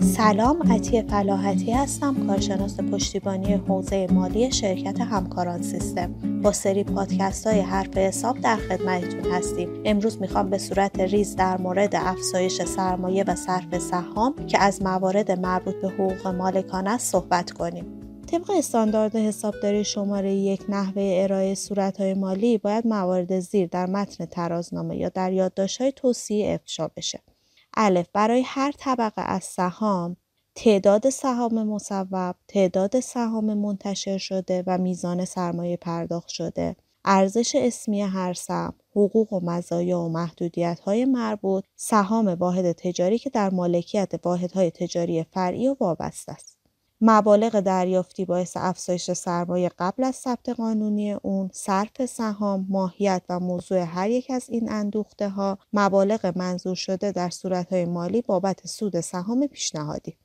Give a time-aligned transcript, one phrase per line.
[0.00, 6.14] سلام عطیه فلاحتی هستم کارشناس پشتیبانی حوزه مالی شرکت همکاران سیستم.
[6.42, 9.68] با سری پادکست های حرف حساب در خدمتتون هستیم.
[9.84, 15.30] امروز می‌خوام به صورت ریز در مورد افزایش سرمایه و صرف سهام که از موارد
[15.30, 17.84] مربوط به حقوق مالکان است صحبت کنیم.
[18.26, 24.96] طبق استاندارد حسابداری شماره یک نحوه ارائه صورتهای مالی باید موارد زیر در متن ترازنامه
[24.96, 27.20] یا در یادداشت‌های توصیه افشا بشه.
[27.80, 30.16] الف برای هر طبقه از سهام
[30.54, 38.32] تعداد سهام مصوب، تعداد سهام منتشر شده و میزان سرمایه پرداخت شده، ارزش اسمی هر
[38.32, 44.70] سهم، حقوق و مزایا و محدودیت های مربوط، سهام واحد تجاری که در مالکیت واحدهای
[44.70, 46.57] تجاری فرعی و وابسته است.
[47.00, 53.78] مبالغ دریافتی باعث افزایش سرمایه قبل از ثبت قانونی اون، صرف سهام، ماهیت و موضوع
[53.78, 59.46] هر یک از این اندوخته ها، مبالغ منظور شده در صورتهای مالی بابت سود سهام
[59.46, 60.16] پیشنهادی.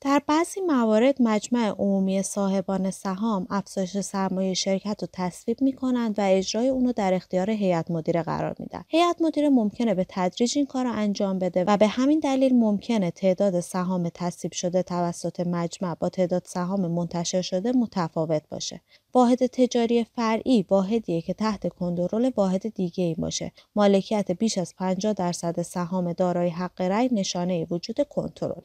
[0.00, 6.22] در بعضی موارد مجمع عمومی صاحبان سهام افزایش سرمایه شرکت رو تصویب می کنند و
[6.24, 8.84] اجرای اونو در اختیار هیئت مدیره قرار میدن.
[8.88, 13.10] هیئت مدیره ممکنه به تدریج این کار رو انجام بده و به همین دلیل ممکنه
[13.10, 18.80] تعداد سهام تصویب شده توسط مجمع با تعداد سهام منتشر شده متفاوت باشه.
[19.14, 23.52] واحد تجاری فرعی واحدیه که تحت کنترل واحد دیگه ای باشه.
[23.76, 28.62] مالکیت بیش از 50 درصد سهام دارای حق رأی نشانه وجود کنترل.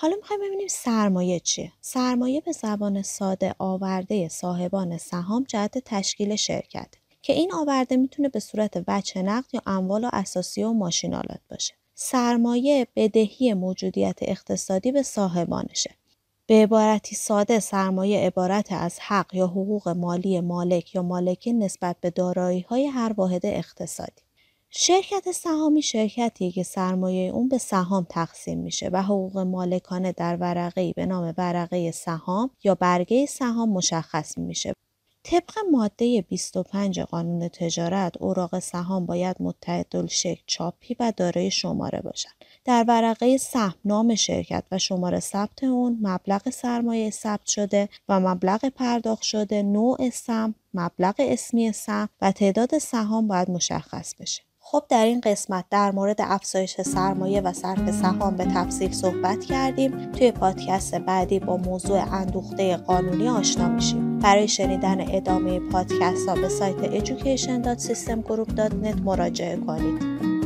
[0.00, 1.72] حالا می‌خوایم ببینیم سرمایه چیه.
[1.80, 6.88] سرمایه به زبان ساده آورده صاحبان سهام جهت تشکیل شرکت
[7.22, 11.74] که این آورده می‌تونه به صورت وجه نقد یا اموال و اساسی و ماشینالات باشه.
[11.94, 15.90] سرمایه بدهی موجودیت اقتصادی به صاحبانشه.
[16.46, 22.10] به عبارتی ساده سرمایه عبارت از حق یا حقوق مالی مالک یا مالکین نسبت به
[22.10, 24.22] دارایی های هر واحد اقتصادی.
[24.70, 30.92] شرکت سهامی شرکتی که سرمایه اون به سهام تقسیم میشه و حقوق مالکانه در ورقه
[30.92, 34.72] به نام ورقه سهام یا برگه سهام مشخص میشه.
[35.24, 39.36] طبق ماده 25 قانون تجارت اوراق سهام باید
[40.08, 42.34] شکل چاپی و دارای شماره باشند.
[42.64, 48.64] در ورقه سهم نام شرکت و شماره ثبت اون مبلغ سرمایه ثبت شده و مبلغ
[48.64, 55.04] پرداخت شده نوع سهم مبلغ اسمی سهم و تعداد سهام باید مشخص بشه خب در
[55.04, 60.12] این قسمت در مورد افزایش سرمایه و صرف سهام به تفصیل صحبت کردیم.
[60.12, 64.18] توی پادکست بعدی با موضوع اندوخته قانونی آشنا میشیم.
[64.18, 70.37] برای شنیدن ادامه پادکست ها به سایت education.systemgroup.net مراجعه کنید.